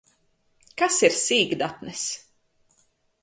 Kas 0.81 0.97
ir 1.07 1.13
sīkdatnes? 1.17 2.05